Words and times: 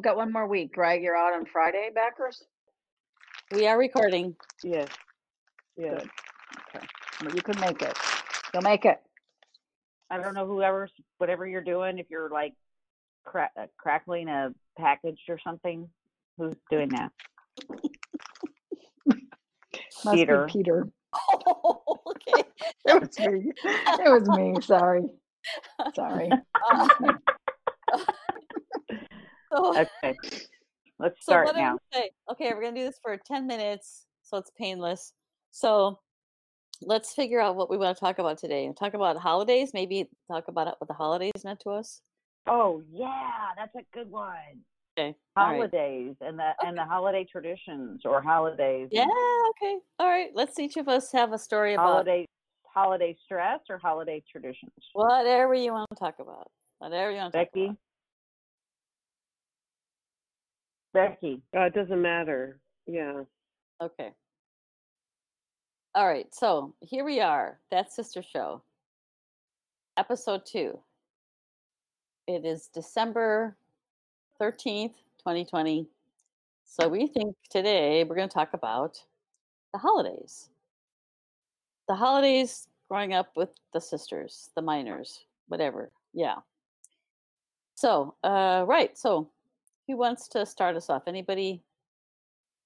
you've 0.00 0.04
got 0.06 0.16
one 0.16 0.32
more 0.32 0.46
week, 0.46 0.78
right? 0.78 1.02
You're 1.02 1.14
out 1.14 1.34
on 1.34 1.44
Friday, 1.44 1.90
backers. 1.94 2.42
We 3.52 3.66
are 3.66 3.76
recording. 3.76 4.34
Yes. 4.64 4.88
Yes. 5.76 6.00
Good. 6.00 6.08
Okay, 6.74 6.86
well, 7.22 7.34
you 7.34 7.42
can 7.42 7.60
make 7.60 7.82
it. 7.82 7.94
You'll 8.54 8.62
make 8.62 8.86
it. 8.86 8.98
I 10.08 10.16
don't 10.16 10.32
know 10.32 10.46
whoever's 10.46 10.90
whatever 11.18 11.46
you're 11.46 11.62
doing. 11.62 11.98
If 11.98 12.06
you're 12.08 12.30
like 12.30 12.54
cra- 13.26 13.50
uh, 13.60 13.66
crackling 13.76 14.28
a 14.28 14.54
package 14.78 15.20
or 15.28 15.38
something, 15.44 15.86
who's 16.38 16.54
doing 16.70 16.88
that? 16.88 17.12
Must 19.06 20.14
Peter. 20.14 20.46
be 20.46 20.52
Peter. 20.52 20.88
Oh, 21.12 21.98
okay. 22.08 22.42
It 22.86 22.98
was 23.02 23.18
me. 23.18 23.52
It 23.64 24.10
was 24.10 24.28
me. 24.30 24.60
Sorry. 24.62 25.02
Sorry. 25.94 26.30
Um, 26.72 26.88
so, 29.52 29.76
Okay, 30.04 30.18
let's 30.98 31.16
so 31.20 31.32
start 31.32 31.46
what 31.46 31.56
now. 31.56 31.78
say? 31.92 32.10
Okay, 32.30 32.52
we're 32.54 32.62
gonna 32.62 32.76
do 32.76 32.84
this 32.84 32.98
for 33.02 33.16
10 33.16 33.46
minutes, 33.46 34.06
so 34.22 34.36
it's 34.36 34.50
painless. 34.58 35.12
So 35.50 36.00
let's 36.82 37.14
figure 37.14 37.40
out 37.40 37.56
what 37.56 37.70
we 37.70 37.76
want 37.76 37.96
to 37.96 38.00
talk 38.00 38.18
about 38.18 38.38
today. 38.38 38.70
Talk 38.78 38.94
about 38.94 39.16
holidays, 39.16 39.72
maybe 39.74 40.08
talk 40.30 40.48
about 40.48 40.76
what 40.78 40.88
the 40.88 40.94
holidays 40.94 41.44
meant 41.44 41.60
to 41.60 41.70
us. 41.70 42.00
Oh 42.46 42.82
yeah, 42.92 43.50
that's 43.56 43.74
a 43.74 43.82
good 43.92 44.10
one. 44.10 44.34
Okay. 44.98 45.14
all 45.36 45.48
right. 45.48 45.56
Holidays 45.56 46.16
and 46.20 46.38
the 46.38 46.50
and 46.64 46.76
the 46.76 46.84
holiday 46.84 47.26
traditions 47.30 48.02
or 48.04 48.20
holidays. 48.22 48.88
Yeah, 48.90 49.06
okay. 49.50 49.78
All 49.98 50.08
right. 50.08 50.30
Let's 50.34 50.58
each 50.58 50.76
of 50.76 50.88
us 50.88 51.12
have 51.12 51.32
a 51.32 51.38
story 51.38 51.74
about 51.74 51.86
Holiday 51.86 52.26
holiday 52.72 53.16
stress 53.24 53.60
or 53.68 53.78
holiday 53.78 54.22
traditions. 54.30 54.70
whatever 54.92 55.54
you 55.54 55.72
want 55.72 55.88
to 55.90 55.96
talk 55.96 56.14
about. 56.20 56.48
Whatever 56.78 57.10
you 57.10 57.18
want 57.18 57.32
to 57.32 57.38
talk 57.38 57.52
Becky. 57.52 57.76
Becky. 60.92 61.42
Uh, 61.56 61.62
it 61.62 61.74
doesn't 61.74 62.00
matter. 62.00 62.58
Yeah. 62.86 63.22
Okay. 63.80 64.10
All 65.94 66.06
right. 66.06 66.32
So 66.34 66.74
here 66.80 67.04
we 67.04 67.20
are. 67.20 67.58
That 67.70 67.92
sister 67.92 68.22
show. 68.22 68.62
Episode 69.96 70.44
two. 70.44 70.78
It 72.26 72.44
is 72.44 72.68
December 72.72 73.56
13th, 74.40 74.94
2020. 75.18 75.86
So 76.64 76.88
we 76.88 77.06
think 77.06 77.36
today 77.50 78.04
we're 78.04 78.14
going 78.14 78.28
to 78.28 78.32
talk 78.34 78.54
about 78.54 79.02
the 79.72 79.78
holidays. 79.78 80.50
The 81.88 81.94
holidays 81.94 82.68
growing 82.88 83.12
up 83.14 83.32
with 83.36 83.50
the 83.72 83.80
sisters, 83.80 84.50
the 84.54 84.62
minors, 84.62 85.24
whatever. 85.48 85.90
Yeah. 86.12 86.36
So, 87.74 88.14
uh, 88.22 88.64
right. 88.66 88.96
So 88.96 89.28
who 89.90 89.96
wants 89.96 90.28
to 90.28 90.46
start 90.46 90.76
us 90.76 90.88
off? 90.88 91.02
Anybody 91.06 91.62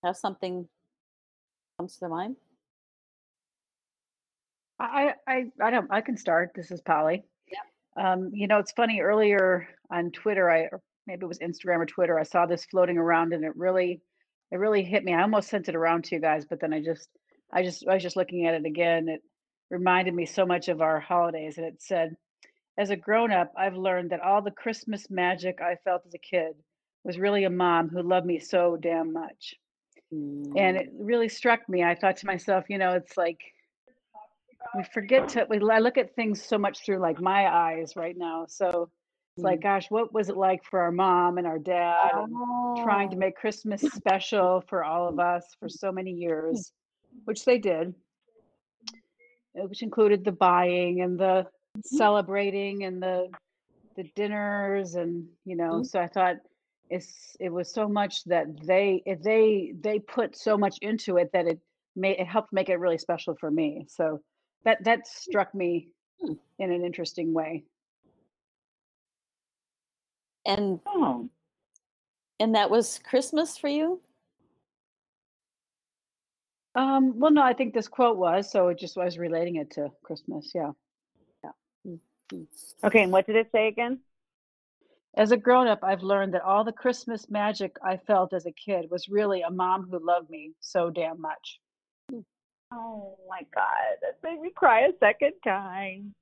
have 0.05 0.17
something 0.17 0.69
comes 1.78 1.97
to 1.97 2.08
mind? 2.08 2.36
I, 4.78 5.14
I, 5.27 5.45
I 5.62 5.70
don't, 5.70 5.91
I 5.91 6.00
can 6.02 6.17
start. 6.17 6.50
This 6.55 6.70
is 6.70 6.80
Polly. 6.80 7.25
Um, 7.97 8.30
you 8.34 8.48
know, 8.48 8.58
it's 8.58 8.72
funny 8.72 9.00
earlier 9.00 9.69
on 9.91 10.11
Twitter, 10.11 10.50
I, 10.50 10.62
or 10.62 10.80
maybe 11.06 11.22
it 11.22 11.28
was 11.28 11.39
Instagram 11.39 11.78
or 11.78 11.86
Twitter, 11.86 12.19
I 12.19 12.25
saw 12.25 12.45
this 12.45 12.67
floating 12.67 12.98
around 12.98 13.33
and 13.33 13.45
it 13.45 13.56
really, 13.56 14.00
it 14.50 14.56
really 14.56 14.83
hit 14.83 15.05
me. 15.05 15.14
I 15.14 15.22
almost 15.22 15.48
sent 15.48 15.69
it 15.69 15.77
around 15.77 16.05
to 16.05 16.17
you 16.17 16.20
guys, 16.20 16.45
but 16.45 16.61
then 16.61 16.72
I 16.72 16.83
just, 16.83 17.08
I 17.52 17.62
just, 17.62 17.86
I 17.89 17.95
was 17.95 18.02
just 18.02 18.17
looking 18.17 18.47
at 18.47 18.55
it 18.55 18.67
again. 18.67 19.08
It 19.08 19.22
reminded 19.70 20.12
me 20.12 20.27
so 20.27 20.45
much 20.45 20.69
of 20.69 20.80
our 20.80 20.98
holidays. 20.98 21.56
And 21.56 21.67
it 21.67 21.80
said, 21.80 22.17
as 22.77 22.91
a 22.91 22.97
grown 22.97 23.30
up, 23.30 23.52
I've 23.56 23.77
learned 23.77 24.11
that 24.11 24.20
all 24.20 24.42
the 24.42 24.50
Christmas 24.50 25.08
magic 25.08 25.61
I 25.61 25.77
felt 25.84 26.02
as 26.05 26.14
a 26.14 26.19
kid 26.19 26.55
was 27.05 27.19
really 27.19 27.45
a 27.45 27.51
mom 27.51 27.89
who 27.89 28.03
loved 28.03 28.27
me 28.27 28.39
so 28.39 28.77
damn 28.81 29.13
much. 29.13 29.55
And 30.57 30.77
it 30.77 30.91
really 30.98 31.29
struck 31.29 31.69
me. 31.69 31.83
I 31.83 31.95
thought 31.95 32.17
to 32.19 32.27
myself, 32.27 32.65
you 32.69 32.79
know, 32.79 32.92
it's 32.92 33.17
like, 33.17 33.41
we 34.77 34.83
forget 34.85 35.29
to 35.31 35.47
we 35.48 35.59
I 35.70 35.79
look 35.79 35.98
at 35.98 36.14
things 36.14 36.43
so 36.43 36.59
much 36.59 36.85
through 36.85 36.98
like 36.98 37.20
my 37.20 37.47
eyes 37.53 37.97
right 37.97 38.17
now. 38.17 38.47
So 38.48 38.91
it's 39.37 39.45
like, 39.45 39.61
gosh, 39.63 39.91
what 39.91 40.13
was 40.13 40.29
it 40.29 40.37
like 40.37 40.64
for 40.64 40.81
our 40.81 40.93
mom 40.93 41.39
and 41.39 41.47
our 41.47 41.59
dad 41.59 42.11
and 42.14 42.37
trying 42.83 43.11
to 43.11 43.17
Oh. 43.17 43.19
make 43.19 43.37
Christmas 43.37 43.83
special 43.83 44.63
for 44.69 44.85
all 44.85 45.09
of 45.09 45.19
us 45.19 45.45
for 45.61 45.69
so 45.69 45.93
many 45.93 46.11
years, 46.13 46.73
which 47.25 47.45
they 47.45 47.59
did, 47.59 47.95
uh, 49.61 49.67
which 49.67 49.83
included 49.83 50.25
the 50.25 50.33
buying 50.33 51.03
and 51.03 51.19
the 51.19 51.47
celebrating 51.83 52.85
and 52.85 53.03
the 53.03 53.29
the 53.97 54.05
dinners 54.17 54.95
and 54.95 55.29
you 55.45 55.57
know. 55.57 55.81
Mhm. 55.81 55.87
So 55.87 56.01
I 56.01 56.09
thought 56.09 56.37
it's 56.90 57.36
it 57.40 57.50
was 57.50 57.72
so 57.72 57.89
much 57.89 58.24
that 58.24 58.46
they 58.67 59.02
they 59.22 59.74
they 59.80 59.98
put 59.98 60.36
so 60.36 60.56
much 60.56 60.77
into 60.83 61.17
it 61.17 61.30
that 61.33 61.46
it 61.46 61.61
made 61.96 62.18
it 62.18 62.27
helped 62.27 62.52
make 62.52 62.68
it 62.68 62.77
really 62.77 62.98
special 62.98 63.34
for 63.39 63.50
me. 63.50 63.86
So 63.89 64.20
that 64.64 64.84
that 64.84 65.06
struck 65.06 65.55
me 65.55 65.89
Hmm. 66.20 66.34
in 66.58 66.70
an 66.72 66.84
interesting 66.84 67.33
way. 67.33 67.64
And 70.46 70.80
Oh. 70.86 71.28
and 72.40 72.55
that 72.55 72.70
was 72.70 72.98
Christmas 72.98 73.56
for 73.56 73.68
you? 73.68 74.01
Um, 76.74 77.18
well, 77.18 77.30
no, 77.30 77.42
I 77.42 77.52
think 77.55 77.72
this 77.72 77.89
quote 77.89 78.16
was 78.16 78.51
so. 78.51 78.68
It 78.68 78.78
just 78.78 78.96
was 78.96 79.16
relating 79.18 79.56
it 79.56 79.70
to 79.72 79.90
Christmas. 80.02 80.51
Yeah. 80.55 80.72
Yeah. 81.45 82.39
Okay, 82.83 83.02
and 83.02 83.12
what 83.12 83.27
did 83.27 83.36
it 83.36 83.51
say 83.52 83.68
again? 83.68 84.01
As 85.17 85.30
a 85.30 85.36
grown 85.36 85.69
up, 85.69 85.85
I've 85.85 86.02
learned 86.02 86.35
that 86.35 86.42
all 86.42 86.64
the 86.64 86.73
Christmas 86.73 87.30
magic 87.30 87.77
I 87.85 87.98
felt 87.98 88.33
as 88.33 88.47
a 88.47 88.52
kid 88.52 88.91
was 88.91 89.08
really 89.08 89.42
a 89.42 89.51
mom 89.51 89.86
who 89.89 90.05
loved 90.05 90.29
me 90.29 90.52
so 90.61 90.91
damn 90.91 91.20
much. 91.20 91.61
Oh 92.73 93.17
my 93.29 93.42
God, 93.55 93.98
that 94.02 94.19
made 94.25 94.41
me 94.41 94.51
cry 94.55 94.80
a 94.80 94.92
second 94.98 95.35
time. 95.45 96.14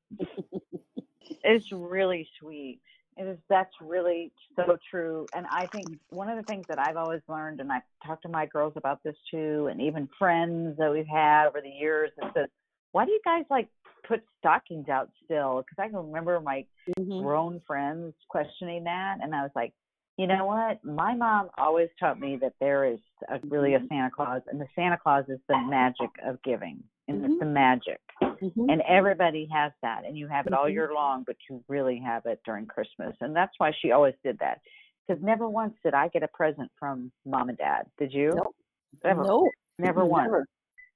it's 1.42 1.72
really 1.72 2.28
sweet. 2.38 2.80
It 3.16 3.24
is. 3.24 3.38
That's 3.48 3.72
really 3.80 4.32
so 4.56 4.76
true. 4.90 5.26
And 5.34 5.46
I 5.50 5.66
think 5.66 5.86
one 6.10 6.28
of 6.28 6.36
the 6.36 6.42
things 6.42 6.66
that 6.68 6.78
I've 6.78 6.96
always 6.96 7.22
learned, 7.28 7.60
and 7.60 7.72
I've 7.72 7.82
talked 8.06 8.22
to 8.22 8.28
my 8.28 8.44
girls 8.44 8.74
about 8.76 9.02
this 9.02 9.16
too, 9.30 9.68
and 9.70 9.80
even 9.80 10.08
friends 10.18 10.76
that 10.78 10.92
we've 10.92 11.06
had 11.06 11.46
over 11.46 11.62
the 11.62 11.70
years, 11.70 12.10
is 12.22 12.30
that 12.34 12.50
why 12.92 13.06
do 13.06 13.12
you 13.12 13.20
guys 13.24 13.44
like 13.48 13.68
put 14.12 14.24
stockings 14.38 14.88
out 14.88 15.08
still? 15.24 15.62
Because 15.62 15.78
I 15.82 15.88
can 15.88 15.96
remember 15.96 16.38
my 16.40 16.66
Mhm. 16.98 17.22
grown 17.22 17.60
friends 17.60 18.14
questioning 18.28 18.84
that, 18.84 19.18
and 19.22 19.34
I 19.34 19.42
was 19.42 19.50
like, 19.54 19.72
you 20.18 20.26
know 20.26 20.44
what? 20.44 20.84
My 20.84 21.14
mom 21.14 21.48
always 21.56 21.88
taught 21.98 22.20
me 22.20 22.36
that 22.36 22.52
there 22.60 22.84
is 22.84 23.00
a, 23.28 23.40
really 23.44 23.74
a 23.74 23.80
Santa 23.86 24.10
Claus, 24.10 24.42
and 24.48 24.60
the 24.60 24.68
Santa 24.74 24.98
Claus 24.98 25.26
is 25.28 25.40
the 25.48 25.56
magic 25.58 26.10
of 26.22 26.42
giving, 26.42 26.82
and 27.08 27.22
Mhm. 27.22 27.24
it's 27.30 27.40
the 27.40 27.46
magic, 27.46 28.00
Mhm. 28.20 28.70
and 28.70 28.82
everybody 28.82 29.46
has 29.46 29.72
that, 29.80 30.04
and 30.04 30.18
you 30.18 30.26
have 30.28 30.46
it 30.46 30.52
all 30.52 30.66
Mhm. 30.66 30.72
year 30.72 30.92
long, 30.92 31.22
but 31.22 31.36
you 31.48 31.64
really 31.68 31.98
have 31.98 32.26
it 32.26 32.42
during 32.44 32.66
Christmas, 32.66 33.16
and 33.22 33.34
that's 33.34 33.58
why 33.58 33.70
she 33.72 33.92
always 33.92 34.14
did 34.22 34.38
that. 34.40 34.60
Because 35.06 35.22
never 35.22 35.48
once 35.48 35.74
did 35.82 35.94
I 35.94 36.08
get 36.08 36.22
a 36.22 36.28
present 36.28 36.70
from 36.78 37.10
mom 37.24 37.48
and 37.48 37.56
dad. 37.56 37.90
Did 37.96 38.12
you? 38.12 38.32
Nope. 38.34 38.54
Ever? 39.04 39.24
No, 39.24 39.50
Never 39.78 40.04
once. 40.04 40.26
never. 40.26 40.46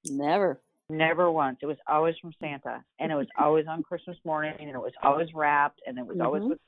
Never. 0.04 0.60
Never 0.88 1.30
once. 1.32 1.58
It 1.62 1.66
was 1.66 1.78
always 1.88 2.14
from 2.20 2.32
Santa, 2.40 2.84
and 3.00 3.10
it 3.10 3.16
was 3.16 3.26
always 3.38 3.66
on 3.66 3.82
Christmas 3.82 4.16
morning, 4.24 4.54
and 4.60 4.70
it 4.70 4.78
was 4.78 4.92
always 5.02 5.32
wrapped, 5.34 5.80
and 5.86 5.98
it 5.98 6.06
was 6.06 6.18
always 6.20 6.42
Mhm. 6.44 6.50
with 6.50 6.60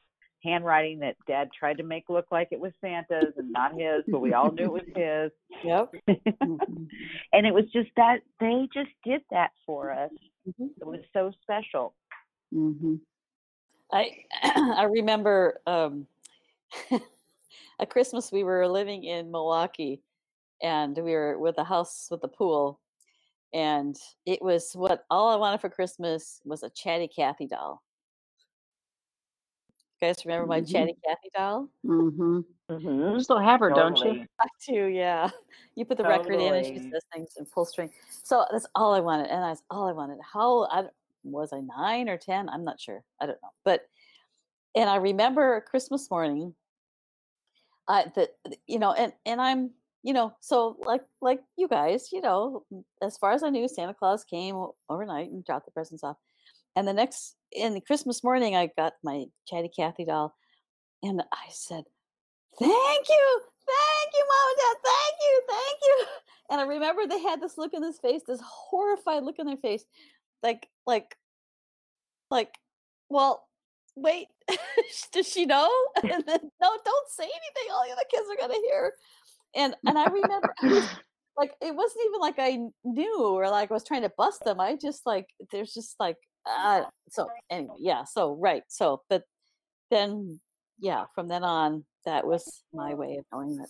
handwriting 0.45 1.01
that 1.01 1.17
Dad 1.27 1.51
tried 1.53 1.79
to 1.79 1.83
make 1.83 2.09
look 2.09 2.27
like 2.31 2.49
it 2.53 2.61
was 2.61 2.73
Santa's 2.81 3.35
and 3.37 3.51
not 3.53 3.73
his, 3.79 4.05
but 4.09 4.21
we 4.21 4.35
all 4.35 4.53
knew 4.53 4.77
it 4.77 4.87
was 4.87 4.95
his. 4.95 5.33
Yep. 5.65 5.93
And 7.33 7.47
it 7.47 7.53
was 7.53 7.65
just 7.73 7.91
that 7.97 8.21
they 8.41 8.69
just 8.73 8.91
did 9.05 9.23
that 9.31 9.51
for 9.67 9.91
us. 9.91 10.11
Mhm. 10.49 10.71
It 10.81 10.87
was 10.87 11.01
so 11.13 11.33
special. 11.43 11.95
Mhm. 12.55 13.01
I 13.93 14.25
I 14.43 14.85
remember 14.85 15.61
um, 15.67 16.07
a 17.81 17.87
Christmas 17.87 18.31
we 18.33 18.45
were 18.45 18.67
living 18.69 19.05
in 19.05 19.31
Milwaukee, 19.31 20.01
and 20.63 20.97
we 20.97 21.13
were 21.13 21.39
with 21.39 21.59
a 21.59 21.65
house 21.65 22.09
with 22.11 22.23
a 22.25 22.29
pool, 22.29 22.79
and 23.53 23.97
it 24.27 24.41
was 24.43 24.73
what 24.75 25.05
all 25.11 25.29
I 25.31 25.37
wanted 25.37 25.61
for 25.61 25.71
Christmas 25.71 26.41
was 26.45 26.63
a 26.63 26.71
Chatty 26.71 27.09
Cathy 27.09 27.47
doll. 27.47 27.83
You 30.01 30.09
guys 30.09 30.25
remember 30.25 30.47
my 30.47 30.61
Mhm. 30.61 30.71
Chatty 30.71 30.97
Cathy 31.05 31.31
doll? 31.35 31.69
Mhm. 31.85 32.45
Mm-hmm. 32.71 33.15
You 33.15 33.21
still 33.21 33.39
have 33.39 33.61
her, 33.61 33.71
don't 33.71 33.99
you? 34.05 34.27
I 34.41 34.49
do, 34.67 34.87
yeah. 34.87 35.31
You 35.75 35.85
put 35.85 35.97
the 35.97 36.05
record 36.05 36.35
in 36.35 36.55
and 36.55 36.65
she 36.65 36.73
Totally. 36.75 36.91
says 36.93 37.03
things 37.13 37.33
and 37.37 37.51
pull 37.51 37.65
string. 37.65 37.91
So 38.23 38.45
that's 38.51 38.67
all 38.75 38.93
I 38.95 39.01
wanted, 39.01 39.29
and 39.29 39.43
that's 39.43 39.63
all 39.71 39.89
I 39.89 39.93
wanted. 39.93 40.19
How 40.23 40.65
I 40.71 40.85
was 41.25 41.53
I 41.53 41.61
nine 41.61 42.09
or 42.09 42.19
ten? 42.19 42.49
I'm 42.49 42.65
not 42.65 42.81
sure. 42.81 43.03
I 43.21 43.27
don't 43.27 43.43
know. 43.43 43.51
But 43.65 43.89
and 44.75 44.89
I 44.89 44.97
remember 44.97 45.61
Christmas 45.63 46.11
morning. 46.11 46.55
I 47.89 48.13
that 48.15 48.37
you 48.67 48.79
know, 48.79 48.93
and 48.93 49.13
and 49.25 49.41
I'm 49.41 49.71
you 50.03 50.13
know, 50.13 50.33
so 50.41 50.77
like 50.85 51.03
like 51.21 51.41
you 51.57 51.69
guys, 51.69 52.09
you 52.13 52.21
know, 52.21 52.65
as 53.03 53.19
far 53.19 53.33
as 53.33 53.43
I 53.43 53.51
knew, 53.51 53.69
Santa 53.69 53.95
Claus 53.95 54.25
came 54.25 54.67
overnight 54.89 55.31
and 55.31 55.45
dropped 55.45 55.67
the 55.67 55.73
presents 55.73 56.05
off. 56.05 56.17
And 56.77 56.87
the 56.87 56.93
next 56.93 57.35
in 57.53 57.81
Christmas 57.81 58.23
morning, 58.23 58.55
I 58.55 58.71
got 58.77 58.95
my 59.03 59.27
Chatty 59.47 59.71
Cathy 59.75 60.05
doll, 60.05 60.35
and 61.03 61.21
I 61.21 61.47
said, 61.51 61.85
thank 62.59 63.09
you, 63.09 63.41
thank 63.67 64.13
you, 64.15 64.27
mom 64.29 64.51
and 64.51 64.59
dad, 64.59 64.77
thank 64.85 65.15
you, 65.21 65.43
thank 65.49 65.79
you. 65.83 66.07
And 66.51 66.63
I 66.63 66.65
remember 66.65 67.07
they 67.07 67.21
had 67.21 67.43
this 67.43 67.59
look 67.59 67.75
in 67.75 67.83
his 67.83 67.99
face, 67.99 68.23
this 68.27 68.41
horrified 68.43 69.23
look 69.23 69.39
in 69.39 69.47
their 69.47 69.59
face, 69.59 69.85
like, 70.43 70.67
like, 70.87 71.15
like, 72.31 72.55
well, 73.11 73.47
wait, 73.95 74.29
does 75.13 75.29
she 75.29 75.45
know? 75.45 75.71
And 76.03 76.25
then, 76.27 76.41
no, 76.61 76.71
don't 76.85 77.09
say 77.11 77.25
anything. 77.25 77.71
All 77.71 77.85
the 77.85 77.93
other 77.93 78.03
kids 78.11 78.27
are 78.31 78.41
gonna 78.41 78.59
hear. 78.67 78.95
And 79.55 79.75
and 79.87 79.99
I 79.99 80.07
remember 80.07 80.55
I 80.63 80.67
was, 80.69 80.89
like 81.37 81.53
it 81.61 81.75
wasn't 81.75 82.05
even 82.07 82.21
like 82.21 82.35
I 82.39 82.59
knew 82.85 83.27
or 83.27 83.49
like 83.49 83.71
I 83.71 83.75
was 83.75 83.85
trying 83.85 84.03
to 84.03 84.13
bust 84.17 84.45
them. 84.45 84.61
I 84.61 84.77
just 84.77 85.07
like 85.07 85.27
there's 85.51 85.73
just 85.73 85.97
like 85.99 86.17
uh 86.47 86.83
so 87.11 87.29
anyway, 87.51 87.77
yeah, 87.79 88.05
so 88.05 88.35
right. 88.41 88.63
So 88.69 89.03
but 89.09 89.23
then 89.91 90.41
yeah, 90.79 91.05
from 91.15 91.29
then 91.29 91.45
on, 91.45 91.85
that 92.05 92.27
was 92.27 92.63
my 92.73 92.95
way 92.95 93.17
of 93.17 93.25
knowing 93.33 93.57
that 93.57 93.69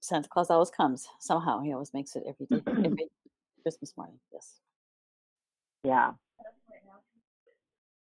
Santa 0.00 0.28
Claus 0.28 0.50
always 0.50 0.70
comes 0.70 1.06
somehow. 1.20 1.60
He 1.60 1.72
always 1.72 1.92
makes 1.94 2.16
it 2.16 2.24
every 2.26 2.46
day, 2.46 2.62
every 2.84 3.08
Christmas 3.62 3.96
morning. 3.96 4.18
Yes. 4.32 4.60
Yeah. 5.84 6.12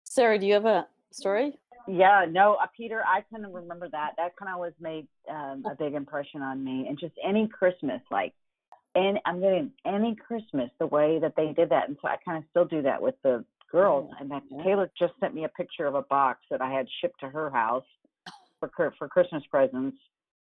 Sarah, 0.04 0.40
do 0.40 0.46
you 0.46 0.54
have 0.54 0.66
a 0.66 0.88
story? 1.12 1.58
Yeah, 1.88 2.26
no, 2.30 2.56
uh, 2.62 2.68
Peter, 2.76 3.02
I 3.06 3.22
kind 3.32 3.46
of 3.46 3.54
remember 3.54 3.88
that. 3.92 4.12
That 4.18 4.36
kind 4.38 4.52
of 4.52 4.60
was 4.60 4.74
made 4.80 5.08
um, 5.30 5.64
a 5.70 5.76
big 5.76 5.94
impression 5.94 6.42
on 6.42 6.64
me. 6.64 6.86
And 6.88 7.00
just 7.00 7.14
any 7.26 7.48
Christmas, 7.48 8.02
like, 8.12 8.34
and 8.96 9.20
I'm 9.26 9.40
getting 9.40 9.72
any 9.86 10.16
Christmas 10.16 10.70
the 10.80 10.88
way 10.88 11.20
that 11.20 11.34
they 11.36 11.54
did 11.54 11.70
that. 11.70 11.88
And 11.88 11.98
so 12.02 12.08
I 12.08 12.18
kind 12.24 12.38
of 12.38 12.44
still 12.50 12.66
do 12.66 12.82
that 12.82 13.02
with 13.02 13.16
the 13.24 13.44
girls. 13.72 14.12
And 14.20 14.30
that 14.32 14.44
yeah. 14.52 14.64
Taylor 14.64 14.92
just 14.98 15.14
sent 15.20 15.34
me 15.34 15.46
a 15.46 15.50
picture 15.50 15.86
of 15.86 15.96
a 15.96 16.02
box 16.04 16.42
that 16.52 16.62
I 16.62 16.72
had 16.72 16.88
shipped 17.00 17.20
to 17.22 17.30
her 17.30 17.50
house 17.50 17.86
for 18.60 18.94
for 18.98 19.08
Christmas 19.08 19.44
presents. 19.50 19.98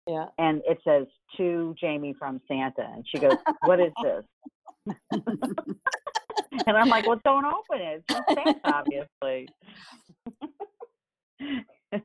Yeah. 0.06 0.26
And 0.38 0.62
it 0.66 0.78
says 0.84 1.06
to 1.36 1.74
Jamie 1.80 2.14
from 2.18 2.40
Santa. 2.48 2.90
And 2.94 3.04
she 3.08 3.18
goes, 3.18 3.36
What 3.64 3.80
is 3.80 3.92
this? 4.02 4.24
and 6.66 6.76
I'm 6.76 6.88
like, 6.88 7.06
Well, 7.06 7.20
don't 7.24 7.44
open 7.44 7.80
it. 7.80 8.04
It's 8.08 8.14
from 8.14 8.24
Santa, 8.34 8.60
obviously. 8.64 9.48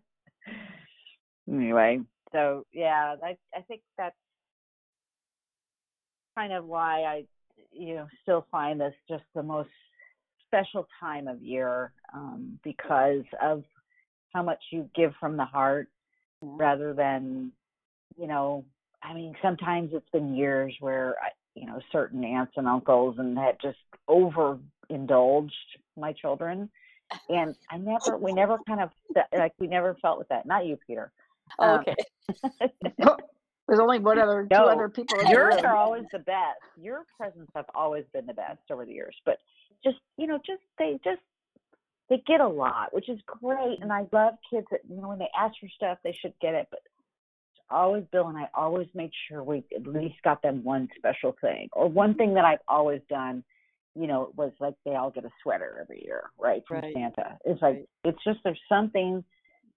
anyway, 1.49 1.99
so 2.31 2.65
yeah, 2.73 3.15
I 3.23 3.37
I 3.55 3.61
think 3.61 3.81
that's 3.97 4.15
kind 6.37 6.53
of 6.53 6.65
why 6.65 7.03
I 7.03 7.25
you 7.71 7.95
know 7.95 8.07
still 8.23 8.45
find 8.51 8.79
this 8.79 8.93
just 9.09 9.23
the 9.33 9.43
most 9.43 9.69
special 10.45 10.87
time 10.99 11.27
of 11.27 11.41
year 11.41 11.91
um, 12.13 12.59
because 12.63 13.23
of 13.41 13.63
how 14.33 14.43
much 14.43 14.59
you 14.71 14.89
give 14.95 15.13
from 15.19 15.37
the 15.37 15.45
heart 15.45 15.87
rather 16.41 16.93
than 16.93 17.51
you 18.17 18.27
know 18.27 18.65
I 19.01 19.13
mean 19.13 19.35
sometimes 19.41 19.91
it's 19.93 20.09
been 20.11 20.35
years 20.35 20.73
where 20.79 21.15
I, 21.21 21.29
you 21.55 21.65
know 21.65 21.79
certain 21.91 22.23
aunts 22.23 22.53
and 22.57 22.67
uncles 22.67 23.15
and 23.17 23.37
had 23.37 23.57
just 23.61 23.77
overindulged 24.09 25.53
my 25.97 26.13
children 26.13 26.69
and 27.29 27.55
I 27.69 27.77
never 27.79 28.17
we 28.17 28.33
never 28.33 28.57
kind 28.67 28.81
of 28.81 28.89
like 29.35 29.53
we 29.59 29.67
never 29.67 29.95
felt 30.01 30.17
with 30.17 30.29
that 30.29 30.45
not 30.45 30.65
you 30.65 30.77
Peter 30.87 31.11
Oh, 31.59 31.75
Um, 31.75 31.79
okay. 31.81 31.95
There's 33.67 33.79
only 33.79 33.99
one 33.99 34.19
other, 34.19 34.47
two 34.51 34.57
other 34.57 34.89
people 34.89 35.17
Yours 35.27 35.55
are 35.63 35.75
always 35.75 36.03
the 36.11 36.19
best. 36.19 36.59
Your 36.79 37.03
presents 37.17 37.51
have 37.55 37.65
always 37.73 38.05
been 38.13 38.27
the 38.27 38.33
best 38.33 38.59
over 38.69 38.85
the 38.85 38.91
years. 38.91 39.15
But 39.25 39.39
just 39.83 39.97
you 40.17 40.27
know, 40.27 40.37
just 40.45 40.61
they 40.77 40.99
just 41.03 41.21
they 42.09 42.21
get 42.27 42.41
a 42.41 42.47
lot, 42.47 42.93
which 42.93 43.09
is 43.09 43.19
great. 43.25 43.79
And 43.81 43.91
I 43.91 44.05
love 44.11 44.35
kids 44.51 44.67
that 44.69 44.81
you 44.87 45.01
know 45.01 45.09
when 45.09 45.17
they 45.17 45.29
ask 45.37 45.55
for 45.59 45.67
stuff, 45.75 45.97
they 46.03 46.15
should 46.21 46.33
get 46.41 46.53
it. 46.53 46.67
But 46.69 46.81
always 47.71 48.03
Bill 48.11 48.27
and 48.27 48.37
I 48.37 48.49
always 48.53 48.87
made 48.93 49.11
sure 49.27 49.41
we 49.41 49.63
at 49.75 49.87
least 49.87 50.21
got 50.23 50.43
them 50.43 50.63
one 50.63 50.87
special 50.97 51.35
thing 51.41 51.69
or 51.73 51.89
one 51.89 52.13
thing 52.13 52.35
that 52.35 52.45
I've 52.45 52.59
always 52.67 53.01
done. 53.09 53.43
You 53.95 54.07
know, 54.07 54.23
it 54.23 54.35
was 54.35 54.51
like 54.59 54.75
they 54.85 54.95
all 54.95 55.09
get 55.09 55.23
a 55.25 55.31
sweater 55.41 55.77
every 55.81 56.03
year, 56.03 56.29
right 56.37 56.63
from 56.67 56.81
Right. 56.81 56.93
Santa. 56.93 57.37
It's 57.45 57.61
like 57.61 57.75
Right. 57.75 57.89
it's 58.03 58.23
just 58.23 58.39
there's 58.43 58.59
something 58.67 59.23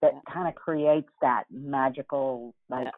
that 0.01 0.13
Yeah. 0.15 0.21
kind 0.33 0.49
of 0.49 0.55
creates 0.55 1.11
that 1.21 1.45
magical 1.51 2.55
like 2.69 2.87
Yeah. 2.87 2.91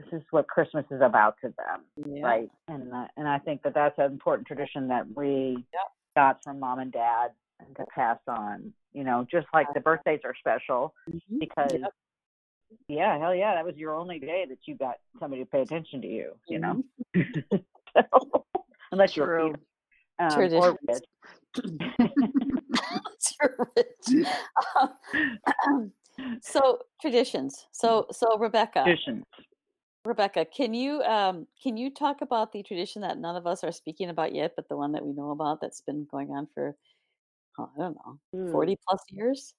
this 0.00 0.12
is 0.12 0.22
what 0.30 0.48
Christmas 0.48 0.84
is 0.90 1.00
about 1.00 1.36
to 1.42 1.50
them 1.50 1.84
Yeah. 1.96 2.24
right? 2.26 2.50
And 2.68 2.92
uh, 2.92 3.08
and 3.16 3.28
I 3.28 3.38
think 3.38 3.62
that 3.62 3.74
that's 3.74 3.98
an 3.98 4.06
important 4.06 4.46
tradition 4.48 4.88
that 4.88 5.06
we 5.14 5.64
got 6.16 6.42
from 6.42 6.58
mom 6.60 6.78
and 6.80 6.92
dad 6.92 7.32
to 7.76 7.86
pass 7.86 8.18
on. 8.28 8.72
You 8.92 9.04
know, 9.04 9.24
just 9.30 9.46
like 9.54 9.72
the 9.74 9.80
birthdays 9.80 10.20
are 10.24 10.34
special 10.34 10.94
Mhm. 11.08 11.38
because 11.38 11.72
Yep. 11.80 11.94
yeah, 12.88 13.18
hell 13.18 13.34
yeah, 13.34 13.54
that 13.54 13.64
was 13.64 13.76
your 13.76 13.94
only 13.94 14.18
day 14.18 14.44
that 14.48 14.58
you 14.66 14.74
got 14.76 14.98
somebody 15.20 15.42
to 15.44 15.50
pay 15.50 15.62
attention 15.62 16.00
to 16.02 16.08
you. 16.08 16.36
You 16.48 16.58
know, 16.58 16.82
Mm-hmm. 17.14 17.56
so, 17.96 18.46
unless 18.92 19.16
you're 19.16 19.54
um, 20.18 20.26
or 20.28 20.78
Traditions. 20.78 21.00
Rich. 21.56 21.74
Rich. 23.76 24.26
Um, 25.66 25.92
so 26.42 26.78
traditions. 27.00 27.66
So 27.72 28.06
so 28.10 28.38
Rebecca, 28.38 28.82
traditions. 28.84 29.24
Rebecca, 30.04 30.44
can 30.44 30.74
you 30.74 31.02
um 31.02 31.46
can 31.62 31.76
you 31.76 31.90
talk 31.90 32.20
about 32.20 32.52
the 32.52 32.62
tradition 32.62 33.02
that 33.02 33.18
none 33.18 33.36
of 33.36 33.46
us 33.46 33.64
are 33.64 33.72
speaking 33.72 34.10
about 34.10 34.34
yet, 34.34 34.52
but 34.56 34.68
the 34.68 34.76
one 34.76 34.92
that 34.92 35.04
we 35.04 35.12
know 35.12 35.30
about 35.30 35.60
that's 35.60 35.80
been 35.80 36.06
going 36.10 36.30
on 36.30 36.46
for 36.54 36.76
oh, 37.58 37.70
I 37.76 37.80
don't 37.80 37.96
know, 37.96 38.18
Hmm. 38.32 38.52
forty 38.52 38.78
plus 38.86 39.02
years? 39.10 39.54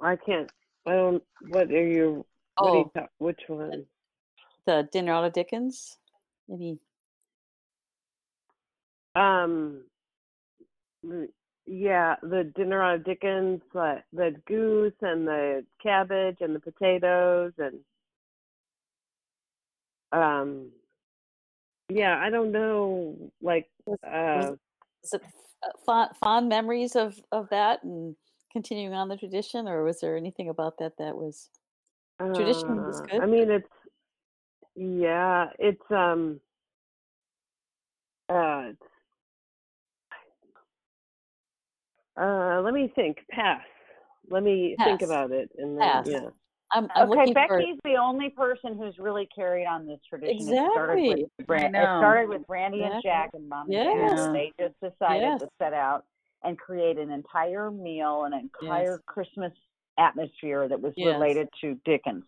I 0.00 0.16
can't. 0.16 0.50
I 0.86 0.92
don't. 0.92 1.22
What 1.48 1.70
are 1.70 1.86
you? 1.86 2.24
What 2.56 2.70
are 2.72 2.76
you 2.78 2.90
Oh, 2.96 3.06
which 3.18 3.40
one? 3.48 3.86
the 4.66 4.88
dinner 4.92 5.12
out 5.12 5.24
of 5.24 5.32
Dickens. 5.32 5.98
Maybe 6.48 6.78
Um. 9.14 9.84
Yeah, 11.66 12.16
the 12.22 12.44
dinner 12.56 12.82
on 12.82 13.02
Dickens, 13.02 13.60
uh, 13.74 13.96
the 14.12 14.34
goose 14.46 14.92
and 15.02 15.26
the 15.26 15.64
cabbage 15.82 16.38
and 16.40 16.54
the 16.54 16.60
potatoes 16.60 17.52
and 17.58 17.78
um. 20.12 20.70
Yeah, 21.88 22.18
I 22.20 22.30
don't 22.30 22.52
know. 22.52 23.32
Like, 23.42 23.68
uh, 23.88 23.96
was, 24.04 24.58
is 25.04 25.12
it 25.14 25.22
f- 25.24 25.72
fond, 25.84 26.10
fond 26.20 26.48
memories 26.48 26.94
of 26.96 27.18
of 27.32 27.48
that 27.50 27.82
and 27.82 28.14
continuing 28.52 28.94
on 28.94 29.08
the 29.08 29.16
tradition, 29.16 29.68
or 29.68 29.82
was 29.82 30.00
there 30.00 30.16
anything 30.16 30.48
about 30.48 30.78
that 30.78 30.96
that 30.98 31.16
was 31.16 31.50
tradition 32.34 32.76
was 32.76 33.00
uh, 33.00 33.06
good? 33.06 33.22
I 33.22 33.26
mean, 33.26 33.50
it's 33.50 33.68
yeah, 34.76 35.46
it's 35.58 35.90
um. 35.90 36.40
Uh, 38.28 38.70
it's, 38.70 38.89
uh, 42.20 42.60
let 42.62 42.74
me 42.74 42.92
think. 42.94 43.18
Pass. 43.30 43.62
Let 44.30 44.42
me 44.42 44.76
think 44.84 45.02
about 45.02 45.32
it, 45.32 45.50
and 45.58 45.76
then 45.78 45.82
Pass. 45.82 46.06
yeah. 46.08 46.28
I'm, 46.72 46.86
I'm 46.94 47.10
Okay, 47.10 47.18
looking 47.18 47.34
for 47.34 47.58
Becky's 47.58 47.78
the 47.82 47.96
only 47.96 48.28
person 48.30 48.78
who's 48.78 48.96
really 48.98 49.28
carried 49.34 49.66
on 49.66 49.86
this 49.88 49.98
tradition. 50.08 50.36
It 50.52 50.70
started 50.72 50.98
Exactly. 51.00 51.26
with 51.38 51.46
Brand- 51.48 51.74
it 51.74 51.82
started 51.82 52.28
with 52.28 52.42
Randy 52.48 52.82
and 52.82 53.02
Jack 53.02 53.30
and 53.34 53.48
Mom 53.48 53.64
and 53.64 53.72
Yes. 53.72 54.20
Dad. 54.20 54.34
They 54.34 54.52
just 54.60 54.74
decided 54.80 55.22
Yes. 55.22 55.40
to 55.40 55.48
set 55.58 55.72
out 55.72 56.04
and 56.44 56.56
create 56.56 56.96
an 56.96 57.10
entire 57.10 57.72
meal, 57.72 58.22
an 58.24 58.34
entire 58.34 58.92
Yes. 58.92 59.00
Christmas 59.06 59.52
atmosphere 59.98 60.68
that 60.68 60.80
was 60.80 60.94
Yes. 60.96 61.14
related 61.14 61.48
to 61.60 61.74
Dickens. 61.84 62.24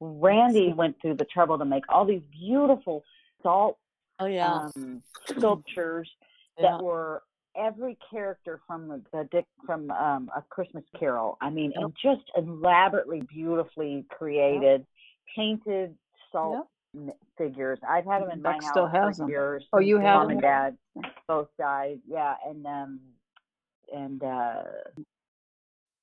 Randy 0.00 0.74
went 0.74 1.00
through 1.00 1.14
the 1.14 1.24
trouble 1.24 1.56
to 1.58 1.64
make 1.64 1.84
all 1.88 2.04
these 2.04 2.22
beautiful 2.30 3.04
salt 3.42 3.78
oh 4.20 4.26
yeah, 4.26 4.68
um, 4.76 5.02
sculptures 5.28 6.10
yeah. 6.58 6.72
that 6.72 6.84
were 6.84 7.22
every 7.58 7.96
character 8.10 8.60
from 8.66 9.02
the, 9.12 9.28
Dick 9.30 9.44
from 9.66 9.90
um, 9.90 10.30
a 10.36 10.42
Christmas 10.42 10.84
Carol. 10.98 11.36
I 11.40 11.50
mean, 11.50 11.72
Yep. 11.74 11.82
and 11.82 11.94
just 12.02 12.30
elaborately, 12.36 13.22
beautifully 13.22 14.04
created, 14.10 14.86
painted 15.34 15.96
salt 16.32 16.68
Yep. 16.94 17.16
figures. 17.36 17.78
I've 17.86 18.04
had 18.06 18.22
them 18.22 18.30
in 18.30 18.42
my 18.42 18.52
Beck 18.52 18.62
house 18.62 18.70
still 18.70 18.86
for 18.88 19.06
has 19.06 19.20
'em. 19.20 19.28
years. 19.28 19.68
Oh, 19.72 19.78
you 19.78 19.96
have 19.98 20.14
Mom 20.14 20.22
them? 20.28 20.30
and 20.32 20.40
Dad 20.42 20.78
both 21.26 21.48
died. 21.58 22.00
Yeah, 22.06 22.34
and 22.46 22.66
um, 22.66 23.00
and 23.94 24.22
uh, 24.22 24.62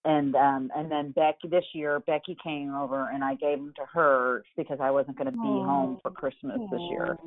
and 0.05 0.35
um, 0.35 0.71
and 0.75 0.91
then 0.91 1.11
Becky 1.11 1.47
this 1.49 1.65
year, 1.73 1.99
Becky 2.01 2.35
came 2.43 2.75
over 2.75 3.09
and 3.09 3.23
I 3.23 3.35
gave 3.35 3.57
them 3.57 3.73
to 3.77 3.85
her 3.91 4.43
because 4.55 4.79
I 4.79 4.91
wasn't 4.91 5.17
going 5.17 5.31
to 5.31 5.31
be 5.31 5.37
home 5.65 5.97
for 6.01 6.11
Christmas 6.11 6.59
this 6.71 6.81
year. 6.91 7.17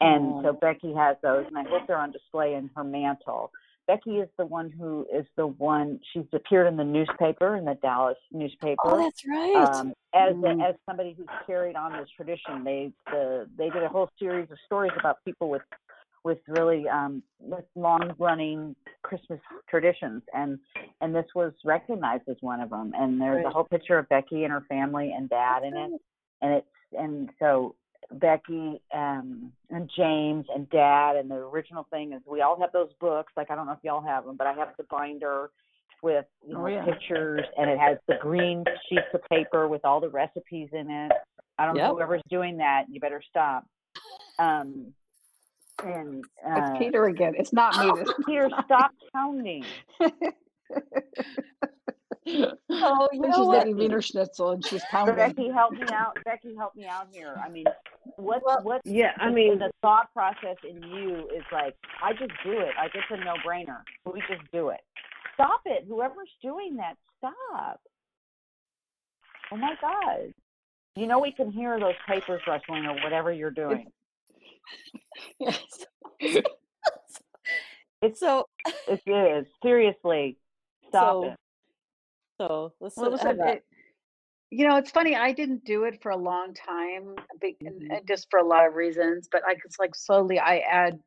And 0.00 0.44
so 0.44 0.52
Becky 0.52 0.94
has 0.94 1.16
those, 1.22 1.44
and 1.48 1.58
I 1.58 1.64
hope 1.64 1.88
they're 1.88 1.96
on 1.98 2.12
display 2.12 2.54
in 2.54 2.70
her 2.76 2.84
mantle. 2.84 3.50
Becky 3.88 4.18
is 4.18 4.28
the 4.36 4.44
one 4.44 4.70
who 4.70 5.06
is 5.12 5.24
the 5.36 5.46
one. 5.46 5.98
She's 6.12 6.26
appeared 6.32 6.66
in 6.68 6.76
the 6.76 6.84
newspaper, 6.84 7.56
in 7.56 7.64
the 7.64 7.74
Dallas 7.82 8.18
newspaper, 8.30 8.76
Oh, 8.84 8.98
that's 8.98 9.24
right. 9.26 9.56
um, 9.56 9.94
as 10.14 10.34
Mm. 10.36 10.62
as 10.62 10.76
somebody 10.86 11.14
who's 11.14 11.26
carried 11.46 11.74
on 11.74 11.92
this 11.94 12.08
tradition. 12.10 12.62
They 12.64 12.92
the 13.06 13.48
they 13.56 13.70
did 13.70 13.82
a 13.82 13.88
whole 13.88 14.10
series 14.18 14.50
of 14.50 14.58
stories 14.66 14.92
about 15.00 15.24
people 15.24 15.48
with 15.48 15.62
with 16.22 16.38
really 16.48 16.86
um, 16.88 17.22
with 17.40 17.64
long 17.74 18.14
running 18.18 18.76
Christmas 19.02 19.40
traditions, 19.68 20.22
and 20.34 20.58
and 21.00 21.14
this 21.14 21.26
was 21.34 21.54
recognized 21.64 22.28
as 22.28 22.36
one 22.40 22.60
of 22.60 22.68
them. 22.70 22.92
And 22.94 23.18
there's 23.20 23.44
a 23.46 23.50
whole 23.50 23.64
picture 23.64 23.96
of 23.98 24.06
Becky 24.10 24.44
and 24.44 24.52
her 24.52 24.62
family 24.68 25.12
and 25.12 25.30
dad 25.30 25.64
in 25.64 25.74
it, 25.74 25.92
and 26.42 26.52
it's 26.52 26.66
and 26.92 27.30
so 27.38 27.74
Becky 28.12 28.80
um, 28.94 29.52
and 29.70 29.90
James 29.96 30.46
and 30.54 30.68
Dad 30.70 31.16
and 31.16 31.30
the 31.30 31.34
original 31.36 31.86
thing 31.90 32.12
is 32.12 32.22
we 32.26 32.40
all 32.40 32.58
have 32.60 32.72
those 32.72 32.90
books. 33.00 33.32
Like 33.36 33.50
I 33.50 33.54
don't 33.54 33.66
know 33.66 33.72
if 33.72 33.78
y'all 33.82 34.00
have 34.02 34.24
them, 34.24 34.36
but 34.36 34.46
I 34.46 34.52
have 34.54 34.68
the 34.78 34.84
binder 34.84 35.50
with 36.02 36.24
you 36.46 36.56
Oh, 36.56 36.66
yeah. 36.68 36.84
pictures 36.84 37.44
and 37.56 37.68
it 37.70 37.78
has 37.78 37.98
the 38.06 38.14
green 38.20 38.64
sheets 38.88 39.02
of 39.12 39.20
paper 39.28 39.68
with 39.68 39.84
all 39.84 40.00
the 40.00 40.08
recipes 40.08 40.68
in 40.72 40.90
it. 40.90 41.12
I 41.58 41.66
don't 41.66 41.76
Yep. 41.76 41.88
know 41.88 41.94
whoever's 41.96 42.22
doing 42.30 42.56
that. 42.58 42.84
You 42.88 43.00
better 43.00 43.20
stop. 43.28 43.66
Um, 44.38 44.94
and 45.84 46.24
It's 46.46 46.70
uh, 46.70 46.78
Peter 46.78 47.06
again. 47.06 47.34
It's 47.36 47.52
not 47.52 47.76
me. 47.84 47.92
this- 48.00 48.12
Peter, 48.26 48.48
stop 48.64 48.92
counting. 49.12 49.64
Oh, 52.70 53.08
you 53.12 53.20
When 53.20 53.32
she's 53.32 53.46
what? 53.46 53.58
getting 53.58 53.76
Wiener 53.76 54.02
Schnitzel 54.02 54.50
and 54.50 54.64
she's 54.64 54.82
pounding. 54.90 55.16
Becky, 55.16 55.48
help 55.50 55.72
me 55.72 55.82
out. 55.92 56.16
Becky, 56.24 56.54
help 56.54 56.74
me 56.76 56.86
out 56.86 57.08
here. 57.12 57.34
I 57.42 57.48
mean, 57.48 57.64
what 58.16 58.42
Well, 58.44 58.62
what 58.62 58.82
Yeah, 58.84 59.12
I 59.18 59.30
mean, 59.30 59.58
the 59.58 59.70
thought 59.82 60.12
process 60.12 60.56
in 60.68 60.82
you 60.82 61.28
is 61.34 61.44
like, 61.52 61.74
I 62.02 62.12
just 62.12 62.32
do 62.44 62.52
it. 62.52 62.70
Like 62.76 62.92
it's 62.94 63.06
a 63.10 63.16
no 63.24 63.34
brainer. 63.46 63.78
We 64.04 64.20
just 64.28 64.42
do 64.52 64.68
it. 64.70 64.80
Stop 65.34 65.62
it. 65.66 65.84
Whoever's 65.88 66.30
doing 66.42 66.76
that, 66.76 66.96
stop. 67.18 67.80
Oh 69.50 69.56
my 69.56 69.74
God. 69.80 70.32
You 70.96 71.06
know 71.06 71.20
we 71.20 71.32
can 71.32 71.50
hear 71.50 71.78
those 71.80 71.94
papers 72.06 72.42
rustling 72.46 72.84
or 72.86 72.94
whatever 73.02 73.32
you're 73.32 73.50
doing. 73.50 73.86
Yes. 75.40 75.62
It's 78.02 78.20
so 78.20 78.44
it 78.86 79.00
is. 79.06 79.46
Seriously. 79.62 80.36
Stop 80.88 81.02
So, 81.02 81.24
it. 81.24 81.36
So 82.38 82.72
let's 82.80 82.96
Well, 82.96 83.08
uh, 83.08 83.10
listen, 83.10 83.40
a- 83.40 83.46
it, 83.52 83.64
you 84.50 84.66
know, 84.66 84.76
it's 84.76 84.90
funny. 84.90 85.14
I 85.14 85.32
didn't 85.32 85.64
do 85.64 85.84
it 85.84 86.00
for 86.02 86.10
a 86.10 86.16
long 86.16 86.54
time, 86.54 87.14
and, 87.30 87.40
Mhm. 87.60 87.96
and 87.98 88.08
just 88.08 88.28
for 88.30 88.38
a 88.38 88.44
lot 88.44 88.66
of 88.66 88.74
reasons. 88.74 89.28
But 89.30 89.42
I 89.46 89.56
it's 89.64 89.78
like 89.78 89.94
slowly 89.94 90.38
I 90.38 90.58
add 90.60 90.98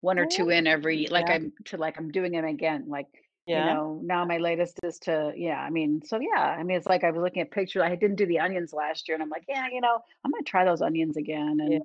one 0.00 0.18
or 0.18 0.26
two 0.26 0.50
in 0.50 0.66
every, 0.68 1.08
like 1.08 1.26
yeah. 1.28 1.34
I'm 1.34 1.52
to 1.66 1.76
like 1.76 1.98
I'm 1.98 2.10
doing 2.12 2.32
them 2.32 2.44
again. 2.44 2.84
Like 2.86 3.06
yeah. 3.46 3.58
you 3.70 3.74
know, 3.74 4.00
now 4.04 4.24
my 4.24 4.38
latest 4.38 4.78
is 4.84 4.98
to 5.00 5.32
yeah. 5.34 5.58
I 5.60 5.70
mean, 5.70 6.02
so 6.04 6.20
yeah. 6.20 6.40
I 6.42 6.62
mean, 6.62 6.76
it's 6.76 6.86
like 6.86 7.02
I 7.02 7.10
was 7.10 7.20
looking 7.20 7.42
at 7.42 7.50
pictures. 7.50 7.82
I 7.82 7.96
didn't 7.96 8.16
do 8.16 8.26
the 8.26 8.38
onions 8.38 8.72
last 8.72 9.08
year, 9.08 9.14
and 9.16 9.22
I'm 9.22 9.30
like, 9.30 9.44
yeah, 9.48 9.66
you 9.72 9.80
know, 9.80 9.98
I'm 10.24 10.30
gonna 10.30 10.44
try 10.44 10.64
those 10.64 10.82
onions 10.82 11.16
again. 11.16 11.58
And 11.60 11.72
Yeah. 11.72 11.78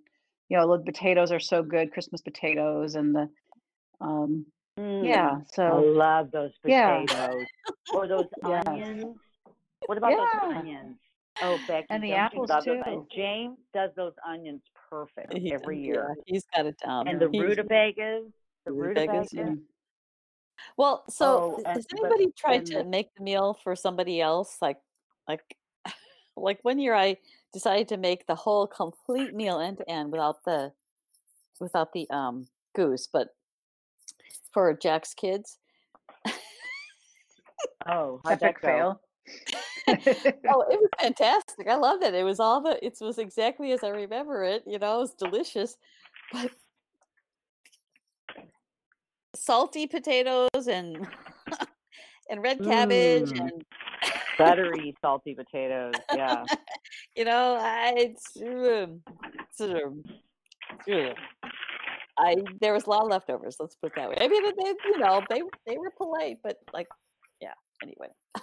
you 0.49 0.57
know, 0.57 0.77
the 0.77 0.83
potatoes 0.83 1.31
are 1.31 1.39
so 1.39 1.63
good, 1.63 1.91
Christmas 1.91 2.21
potatoes, 2.21 2.93
and 2.95 3.15
the 3.15 3.29
um 3.99 4.45
Mm. 4.79 5.05
yeah. 5.07 5.39
So 5.53 5.63
I 5.63 5.79
love 5.79 6.31
those 6.31 6.51
Yeah. 6.65 7.01
potatoes. 7.05 7.45
or 7.93 8.07
those 8.07 8.25
Yes. 8.47 8.63
onions. 8.67 9.17
What 9.85 9.97
about 9.97 10.11
those 10.11 10.51
onions? 10.55 10.97
Oh, 11.41 11.59
Becky, 11.67 11.87
And 11.89 12.03
the 12.03 12.09
don't 12.09 12.19
apples, 12.19 12.49
love 12.49 12.63
those? 12.65 12.83
too. 12.83 12.89
And 12.89 13.09
James 13.09 13.57
does 13.73 13.91
those 13.95 14.13
onions 14.25 14.61
perfect 14.89 15.33
He- 15.33 15.53
every 15.53 15.79
yeah, 15.79 15.85
year. 15.85 16.15
he's 16.25 16.45
got 16.55 16.65
it 16.65 16.77
down. 16.77 17.07
And 17.07 17.19
the 17.19 17.29
He's- 17.29 17.43
rutabagas, 17.43 18.25
the 18.65 18.71
Rutabagas, 18.71 19.33
rutabagas. 19.33 19.33
yeah. 19.33 19.63
Well, 20.77 21.03
so 21.09 21.25
Oh, 21.25 21.55
th- 21.55 21.67
and- 21.67 21.75
has 21.77 21.87
but 21.89 21.99
anybody 21.99 22.31
tried 22.33 22.67
then- 22.67 22.83
to 22.83 22.89
make 22.89 23.13
the 23.15 23.23
meal 23.23 23.55
for 23.55 23.75
somebody 23.75 24.21
else? 24.21 24.61
Like, 24.61 24.79
like, 25.27 25.57
like 26.35 26.63
one 26.63 26.79
year 26.79 26.93
I 26.95 27.17
decided 27.51 27.87
to 27.89 27.97
make 27.97 28.25
the 28.27 28.35
whole 28.35 28.65
complete 28.67 29.33
meal 29.33 29.59
end 29.59 29.77
to 29.79 29.89
end 29.89 30.11
without 30.11 30.43
the, 30.45 30.73
without 31.59 31.93
the 31.93 32.09
um 32.09 32.47
goose, 32.73 33.07
but 33.07 33.35
for 34.53 34.73
Jack's 34.73 35.13
kids. 35.13 35.57
Oh, 37.87 38.21
how'd 38.25 38.39
that 38.39 38.43
epic 38.43 38.61
fail. 38.61 39.01
Oh, 39.87 40.61
it 40.69 40.79
was 40.79 40.89
fantastic. 40.99 41.67
I 41.67 41.75
loved 41.75 42.03
it. 42.03 42.13
It 42.13 42.23
was 42.23 42.39
all 42.39 42.61
the, 42.61 42.83
it 42.85 42.97
was 43.01 43.17
exactly 43.17 43.71
as 43.71 43.83
I 43.83 43.89
remember 43.89 44.43
it. 44.43 44.63
You 44.65 44.79
know, 44.79 44.97
it 44.97 45.01
was 45.01 45.13
delicious, 45.13 45.75
but 46.31 46.51
salty 49.35 49.87
potatoes 49.87 50.67
and 50.67 51.07
and 52.29 52.41
red 52.41 52.63
cabbage 52.63 53.31
Mm. 53.31 53.39
and 53.39 53.65
Buttery, 54.37 54.95
salty 55.01 55.35
potatoes. 55.35 55.93
Yeah. 56.13 56.43
you 57.15 57.23
know, 57.25 57.55
I 57.59 57.93
it's, 57.95 58.35
of, 59.61 59.93
ugh. 60.91 61.15
I 62.17 62.37
there 62.61 62.73
was 62.73 62.85
a 62.85 62.89
lot 62.89 63.03
of 63.03 63.09
leftovers. 63.09 63.57
Let's 63.59 63.75
put 63.75 63.91
it 63.91 63.93
that 63.95 64.09
way. 64.09 64.17
I 64.19 64.27
mean, 64.27 64.43
they, 64.43 64.73
you 64.85 64.99
know, 64.99 65.21
they 65.29 65.41
they 65.65 65.77
were 65.77 65.91
polite, 65.91 66.37
but 66.43 66.57
like, 66.73 66.87
yeah. 67.41 67.53
Anyway, 67.81 68.09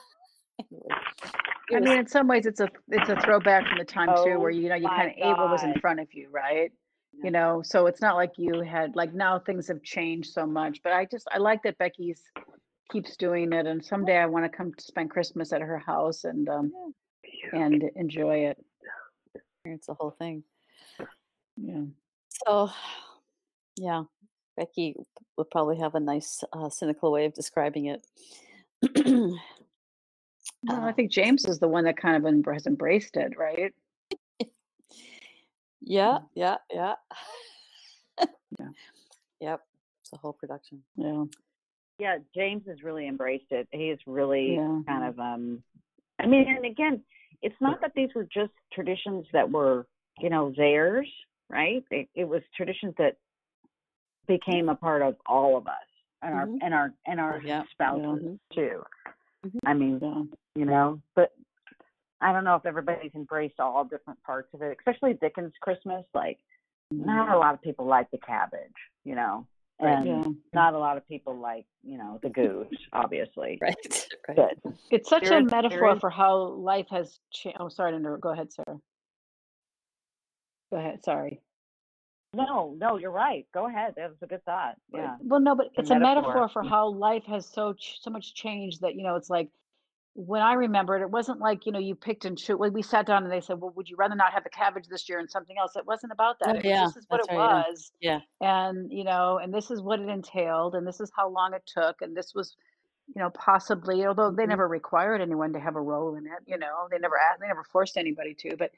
anyway, 0.60 0.88
I 0.90 1.74
was- 1.78 1.82
mean, 1.88 1.98
in 1.98 2.06
some 2.06 2.26
ways, 2.28 2.46
it's 2.46 2.60
a 2.60 2.68
it's 2.88 3.08
a 3.08 3.16
throwback 3.20 3.66
from 3.68 3.78
the 3.78 3.84
time 3.84 4.08
too, 4.24 4.38
where 4.38 4.50
Oh 4.50 4.54
you 4.54 4.68
know 4.68 4.74
you 4.74 4.88
kind 4.88 5.10
of 5.10 5.16
ate 5.16 5.36
what 5.36 5.50
was 5.50 5.62
in 5.62 5.74
front 5.80 6.00
of 6.00 6.08
you, 6.12 6.28
right? 6.30 6.72
Yeah. 7.12 7.24
You 7.24 7.30
know, 7.30 7.62
so 7.64 7.86
it's 7.86 8.00
not 8.00 8.16
like 8.16 8.32
you 8.36 8.60
had 8.60 8.96
like 8.96 9.14
now 9.14 9.38
things 9.38 9.68
have 9.68 9.82
changed 9.82 10.32
so 10.32 10.46
much. 10.46 10.80
But 10.82 10.92
I 10.92 11.06
just 11.06 11.26
I 11.32 11.38
like 11.38 11.62
that 11.62 11.78
Becky's 11.78 12.22
keeps 12.90 13.16
doing 13.16 13.52
it, 13.52 13.66
and 13.66 13.84
someday 13.84 14.16
I 14.18 14.26
want 14.26 14.44
to 14.50 14.56
come 14.56 14.74
to 14.74 14.84
spend 14.84 15.10
Christmas 15.10 15.52
at 15.52 15.60
her 15.60 15.78
house 15.78 16.24
and 16.24 16.48
um 16.48 16.72
and 17.52 17.84
enjoy 17.96 18.46
it. 18.46 18.58
it's 19.64 19.86
the 19.86 19.94
whole 19.94 20.10
thing. 20.10 20.42
Yeah. 21.56 21.82
So, 22.46 22.70
yeah, 23.80 24.02
Becky 24.56 24.94
would 25.38 25.50
probably 25.50 25.78
have 25.78 25.94
a 25.94 26.00
nice 26.00 26.44
uh, 26.52 26.68
cynical 26.68 27.10
way 27.10 27.24
of 27.24 27.32
describing 27.34 27.86
it. 27.86 28.06
Well, 30.64 30.80
I 30.84 30.90
Uh, 30.90 30.92
think 30.92 31.10
James 31.10 31.46
is 31.46 31.58
the 31.58 31.68
one 31.68 31.84
that 31.84 31.96
kind 31.96 32.16
of 32.16 32.26
em- 32.26 32.42
has 32.52 32.66
embraced 32.66 33.16
it, 33.16 33.32
right? 33.38 33.72
yeah, 35.80 36.18
yeah, 36.34 36.56
yeah. 36.70 36.94
Yeah. 38.58 38.68
Yep. 39.40 39.60
It's 40.02 40.12
a 40.12 40.16
whole 40.18 40.34
production. 40.34 40.82
Yeah. 40.96 41.24
Yeah, 41.98 42.18
James 42.34 42.62
has 42.66 42.82
really 42.82 43.08
embraced 43.08 43.50
it. 43.50 43.68
He 43.72 43.88
is 43.88 43.98
really 44.06 44.56
Yeah. 44.56 44.80
kind 44.86 45.04
of 45.04 45.18
um 45.18 45.62
I 46.18 46.26
mean, 46.26 46.46
and 46.48 46.66
again, 46.66 47.02
it's 47.40 47.60
not 47.60 47.80
that 47.80 47.92
these 47.94 48.10
were 48.14 48.24
just 48.24 48.52
traditions 48.72 49.24
that 49.32 49.50
were, 49.50 49.86
you 50.18 50.28
know, 50.28 50.52
theirs, 50.54 51.08
right? 51.48 51.82
It, 51.90 52.08
it 52.14 52.24
was 52.28 52.42
traditions 52.54 52.94
that 52.98 53.16
became 54.30 54.68
a 54.68 54.76
part 54.76 55.02
of 55.02 55.16
all 55.26 55.56
of 55.56 55.66
us 55.66 55.88
and 56.22 56.32
our 56.34 56.46
Mhm. 56.46 56.58
and 56.62 56.72
our 56.74 56.94
and 57.06 57.18
our 57.20 57.40
Yeah. 57.42 57.64
spouses 57.72 58.38
too. 58.52 58.84
Mhm. 59.44 59.58
I 59.66 59.74
mean, 59.74 59.98
Yeah. 60.00 60.22
you 60.54 60.64
know, 60.66 61.00
but 61.16 61.32
I 62.20 62.32
don't 62.32 62.44
know 62.44 62.54
if 62.54 62.64
everybody's 62.64 63.14
embraced 63.16 63.58
all 63.58 63.84
different 63.84 64.22
parts 64.22 64.52
of 64.54 64.62
it, 64.62 64.76
especially 64.78 65.14
Dickens 65.14 65.52
Christmas. 65.60 66.06
Like, 66.14 66.38
not 66.92 67.34
a 67.34 67.38
lot 67.38 67.54
of 67.54 67.60
people 67.62 67.86
like 67.86 68.08
the 68.12 68.18
cabbage, 68.18 68.76
you 69.04 69.14
know, 69.16 69.46
and 69.80 70.06
Yeah. 70.06 70.24
not 70.52 70.74
a 70.74 70.78
lot 70.78 70.96
of 70.96 71.08
people 71.08 71.34
like, 71.34 71.66
you 71.82 71.98
know, 71.98 72.18
the 72.22 72.30
goose, 72.30 72.68
obviously. 72.92 73.58
Right. 73.62 73.74
right. 74.28 74.36
But 74.36 74.58
It's 74.92 75.08
such 75.08 75.28
a 75.28 75.38
is- 75.38 75.50
metaphor 75.50 75.98
for 75.98 76.10
how 76.10 76.36
life 76.36 76.88
has 76.90 77.18
changed. 77.32 77.58
Oh, 77.60 77.68
sorry 77.68 77.90
to 77.92 77.96
interrupt. 77.96 78.20
Go 78.22 78.30
ahead, 78.30 78.52
Sarah. 78.52 78.80
Go 80.70 80.76
ahead. 80.76 81.02
Sorry. 81.02 81.40
No, 82.32 82.74
no, 82.78 82.96
you're 82.96 83.10
right. 83.10 83.46
Go 83.52 83.66
ahead. 83.66 83.94
That 83.96 84.10
was 84.10 84.22
a 84.22 84.26
good 84.26 84.44
thought. 84.44 84.76
Yeah. 84.92 85.16
Well, 85.20 85.40
no, 85.40 85.56
but 85.56 85.66
it's 85.76 85.90
a 85.90 85.98
metaphor. 85.98 86.22
metaphor 86.34 86.48
for 86.48 86.62
how 86.62 86.88
life 86.88 87.24
has 87.26 87.46
so 87.46 87.72
ch- 87.72 87.98
so 88.00 88.10
much 88.10 88.34
changed 88.34 88.82
that 88.82 88.94
you 88.94 89.02
know 89.02 89.16
it's 89.16 89.30
like 89.30 89.48
when 90.14 90.42
I 90.42 90.54
remember 90.54 90.96
it, 90.96 91.02
it 91.02 91.10
wasn't 91.10 91.40
like 91.40 91.66
you 91.66 91.72
know 91.72 91.78
you 91.80 91.94
picked 91.96 92.24
and 92.24 92.38
chose. 92.38 92.58
When 92.58 92.72
we 92.72 92.82
sat 92.82 93.06
down 93.06 93.24
and 93.24 93.32
they 93.32 93.40
said, 93.40 93.60
"Well, 93.60 93.72
would 93.76 93.88
you 93.88 93.96
rather 93.96 94.14
not 94.14 94.32
have 94.32 94.44
the 94.44 94.50
cabbage 94.50 94.86
this 94.88 95.08
year 95.08 95.18
and 95.18 95.28
something 95.28 95.56
else?" 95.58 95.74
It 95.74 95.86
wasn't 95.86 96.12
about 96.12 96.38
that. 96.40 96.56
Oh, 96.56 96.60
yeah, 96.62 96.86
this 96.86 96.96
is 96.96 97.06
what 97.08 97.18
that's 97.18 97.28
it 97.28 97.32
right, 97.32 97.38
yeah. 97.38 97.64
was. 97.68 97.92
Yeah. 98.00 98.20
And 98.40 98.92
you 98.92 99.04
know, 99.04 99.38
and 99.38 99.52
this 99.52 99.70
is 99.70 99.82
what 99.82 99.98
it 100.00 100.08
entailed, 100.08 100.74
and 100.76 100.86
this 100.86 101.00
is 101.00 101.10
how 101.16 101.28
long 101.28 101.52
it 101.54 101.62
took, 101.66 102.00
and 102.00 102.16
this 102.16 102.32
was, 102.34 102.54
you 103.14 103.20
know, 103.20 103.30
possibly. 103.30 104.06
Although 104.06 104.30
they 104.30 104.44
Mhm. 104.44 104.50
never 104.50 104.68
required 104.68 105.20
anyone 105.20 105.52
to 105.52 105.60
have 105.60 105.74
a 105.74 105.80
role 105.80 106.14
in 106.14 106.26
it, 106.26 106.42
you 106.46 106.58
know, 106.58 106.86
they 106.90 106.98
never 106.98 107.18
asked, 107.18 107.40
they 107.40 107.48
never 107.48 107.64
forced 107.64 107.96
anybody 107.96 108.34
to. 108.34 108.56
But 108.56 108.70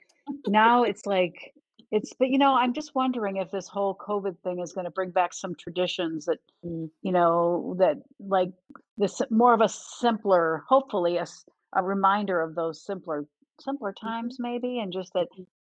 now 0.47 0.85
it's 0.85 1.05
like 1.07 1.55
it's. 1.93 2.13
But 2.19 2.31
you 2.31 2.39
know, 2.39 2.55
I'm 2.55 2.73
just 2.75 2.97
wondering 2.97 3.37
if 3.37 3.53
this 3.53 3.69
whole 3.69 3.95
COVID 3.95 4.37
thing 4.43 4.59
is 4.59 4.73
going 4.73 4.87
to 4.87 4.91
bring 4.91 5.11
back 5.11 5.33
some 5.33 5.55
traditions 5.55 6.25
that 6.25 6.39
Mm. 6.65 6.91
you 7.03 7.13
know 7.13 7.75
that 7.79 7.99
like 8.21 8.51
this 8.99 9.21
more 9.31 9.53
of 9.55 9.61
a 9.61 9.69
simpler 9.69 10.63
hopefully 10.69 11.17
a, 11.19 11.27
a 11.75 11.83
reminder 11.83 12.41
of 12.41 12.55
those 12.55 12.85
simpler 12.85 13.27
simpler 13.61 13.93
times 13.93 14.37
maybe 14.39 14.79
and 14.79 14.93
just 14.93 15.13
that 15.15 15.27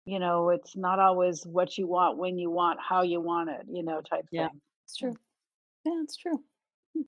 you 0.06 0.18
know 0.20 0.50
it's 0.50 0.76
not 0.76 0.98
always 1.00 1.46
what 1.46 1.78
you 1.78 1.86
want 1.88 2.18
when 2.18 2.38
you 2.40 2.50
want 2.50 2.80
how 2.82 3.04
you 3.04 3.22
want 3.22 3.50
it 3.50 3.62
you 3.72 3.84
know 3.84 4.02
type 4.02 4.26
Yeah. 4.32 4.48
thing 4.48 4.62
It's 4.86 4.96
true. 4.98 5.16
Yeah, 5.86 6.02
it's 6.04 6.16
true. 6.18 6.44
Hmm. 6.96 7.02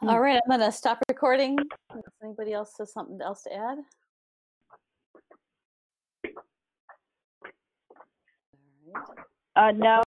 Hmm. 0.00 0.08
All 0.08 0.20
right, 0.20 0.40
I'm 0.44 0.58
going 0.58 0.60
to 0.60 0.72
stop 0.76 0.98
recording. 1.08 1.56
Does 1.56 2.02
anybody 2.22 2.52
else 2.52 2.74
has 2.78 2.92
something 2.92 3.20
else 3.22 3.44
to 3.44 3.52
add? 3.52 3.60
All 3.60 3.76
right. 8.79 8.79
Uh, 9.56 9.72
no, 9.72 9.98